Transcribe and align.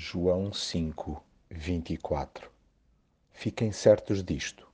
João 0.00 0.52
5, 0.52 1.20
24 1.50 2.48
Fiquem 3.32 3.72
certos 3.72 4.22
disto: 4.22 4.64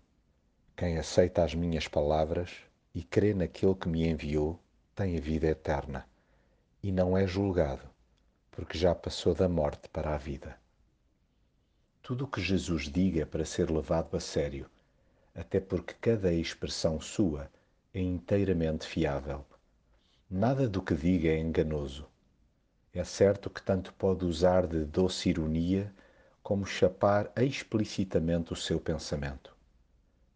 quem 0.77 0.99
aceita 0.99 1.43
as 1.43 1.55
minhas 1.55 1.89
palavras 1.89 2.53
e 2.95 3.03
crê 3.03 3.33
naquele 3.33 3.75
que 3.75 3.89
me 3.89 4.07
enviou 4.07 4.61
tem 4.95 5.17
a 5.17 5.21
vida 5.23 5.47
eterna 5.47 6.07
e 6.83 6.93
não 6.93 7.17
é 7.17 7.27
julgado, 7.27 7.89
porque 8.51 8.77
já 8.77 8.95
passou 8.95 9.35
da 9.35 9.49
morte 9.49 9.89
para 9.89 10.15
a 10.15 10.19
vida. 10.19 10.59
Tudo 12.03 12.27
o 12.27 12.29
que 12.29 12.43
Jesus 12.43 12.93
diga 12.93 13.23
é 13.23 13.25
para 13.25 13.47
ser 13.47 13.71
levado 13.71 14.15
a 14.15 14.21
sério, 14.21 14.71
até 15.35 15.59
porque 15.59 15.95
cada 16.03 16.35
expressão 16.35 17.01
sua 17.01 17.51
é 17.95 18.01
inteiramente 18.01 18.87
fiável. 18.87 19.43
Nada 20.29 20.69
do 20.69 20.83
que 20.83 20.95
diga 20.95 21.31
é 21.31 21.39
enganoso 21.39 22.07
é 22.99 23.05
certo 23.05 23.51
que 23.51 23.61
tanto 23.61 23.93
pode 23.95 24.25
usar 24.25 24.67
de 24.67 24.85
doce 24.85 25.29
ironia 25.29 25.93
como 26.43 26.65
chapar 26.65 27.33
explicitamente 27.37 28.53
o 28.53 28.57
seu 28.57 28.79
pensamento. 28.79 29.55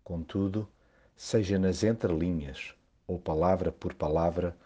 Contudo, 0.03 0.69
seja 1.15 1.59
nas 1.59 1.85
entrelinhas 1.85 2.75
ou 3.07 3.19
palavra 3.19 3.71
por 3.71 3.95
palavra, 3.95 4.57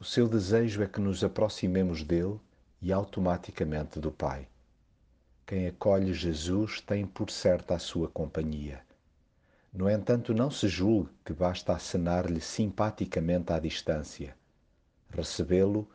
o 0.00 0.04
seu 0.04 0.28
desejo 0.28 0.82
é 0.82 0.86
que 0.86 1.00
nos 1.00 1.22
aproximemos 1.22 2.02
dele 2.02 2.40
e 2.80 2.92
automaticamente 2.92 4.00
do 4.00 4.10
Pai. 4.10 4.48
Quem 5.46 5.66
acolhe 5.66 6.14
Jesus 6.14 6.80
tem 6.80 7.06
por 7.06 7.30
certa 7.30 7.74
a 7.74 7.78
sua 7.78 8.08
companhia. 8.08 8.82
No 9.72 9.90
entanto, 9.90 10.32
não 10.32 10.50
se 10.50 10.68
julgue 10.68 11.10
que 11.24 11.32
basta 11.32 11.74
acenar-lhe 11.74 12.40
simpaticamente 12.40 13.52
à 13.52 13.58
distância. 13.58 14.34
Recebê-lo 15.10 15.88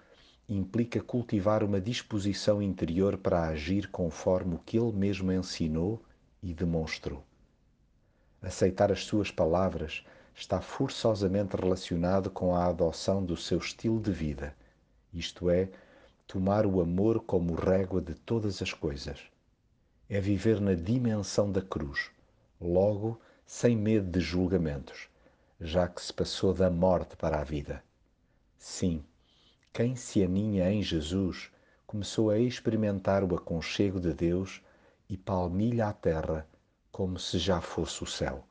implica 0.50 1.00
cultivar 1.00 1.64
uma 1.64 1.80
disposição 1.80 2.60
interior 2.60 3.18
para 3.18 3.48
agir 3.48 3.88
conforme 3.92 4.56
o 4.56 4.60
que 4.60 4.80
ele 4.80 4.92
mesmo 4.92 5.32
ensinou 5.32 6.02
e 6.42 6.54
demonstrou. 6.56 7.24
Aceitar 8.42 8.92
as 8.92 9.04
suas 9.04 9.30
palavras 9.30 10.04
está 10.34 10.60
forçosamente 10.60 11.56
relacionado 11.56 12.32
com 12.32 12.56
a 12.56 12.66
adoção 12.66 13.24
do 13.24 13.38
seu 13.38 13.60
estilo 13.60 14.02
de 14.02 14.12
vida, 14.12 14.56
isto 15.14 15.50
é, 15.50 15.70
tomar 16.26 16.66
o 16.66 16.82
amor 16.82 17.22
como 17.22 17.54
régua 17.54 18.02
de 18.02 18.16
todas 18.16 18.62
as 18.62 18.74
coisas. 18.74 19.20
É 20.10 20.20
viver 20.20 20.60
na 20.60 20.74
dimensão 20.74 21.52
da 21.52 21.62
cruz, 21.62 22.10
logo 22.60 23.20
sem 23.46 23.76
medo 23.76 24.10
de 24.10 24.20
julgamentos, 24.20 25.10
já 25.60 25.88
que 25.88 26.02
se 26.02 26.14
passou 26.14 26.54
da 26.54 26.70
morte 26.70 27.16
para 27.16 27.40
a 27.40 27.44
vida. 27.44 27.84
Sim, 28.58 29.04
quem 29.72 29.96
se 29.96 30.24
aninha 30.24 30.72
em 30.72 30.82
Jesus 30.82 31.52
começou 31.86 32.30
a 32.30 32.38
experimentar 32.38 33.24
o 33.24 33.36
aconchego 33.36 34.00
de 34.00 34.14
Deus 34.14 34.62
e 35.10 35.18
palmilha 35.18 35.88
a 35.88 35.94
terra 35.94 36.48
como 36.92 37.18
se 37.18 37.40
já 37.40 37.62
fosse 37.62 38.04
o 38.04 38.08
céu. 38.08 38.44